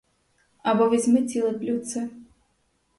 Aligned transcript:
Або 0.63 0.89
візьми 0.89 1.23
ціле 1.27 1.51
блюдце. 1.51 2.09